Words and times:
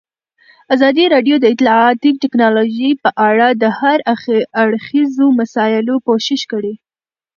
ازادي 0.73 1.05
راډیو 1.13 1.35
د 1.39 1.45
اطلاعاتی 1.53 2.11
تکنالوژي 2.23 2.91
په 3.03 3.09
اړه 3.29 3.47
د 3.61 3.63
هر 3.79 3.97
اړخیزو 4.61 5.27
مسایلو 5.39 5.95
پوښښ 6.05 6.41
کړی. 6.51 6.73